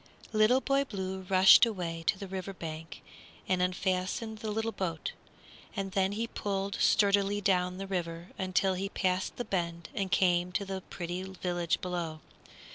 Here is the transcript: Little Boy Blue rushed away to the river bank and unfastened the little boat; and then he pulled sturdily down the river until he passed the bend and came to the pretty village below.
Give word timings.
Little 0.33 0.61
Boy 0.61 0.83
Blue 0.83 1.27
rushed 1.29 1.63
away 1.63 2.03
to 2.07 2.17
the 2.17 2.27
river 2.27 2.53
bank 2.53 3.03
and 3.47 3.61
unfastened 3.61 4.39
the 4.39 4.49
little 4.49 4.71
boat; 4.71 5.11
and 5.75 5.91
then 5.91 6.13
he 6.13 6.25
pulled 6.25 6.73
sturdily 6.81 7.39
down 7.39 7.77
the 7.77 7.85
river 7.85 8.29
until 8.35 8.73
he 8.73 8.89
passed 8.89 9.35
the 9.35 9.45
bend 9.45 9.89
and 9.93 10.11
came 10.11 10.51
to 10.53 10.65
the 10.65 10.81
pretty 10.89 11.21
village 11.21 11.79
below. 11.81 12.19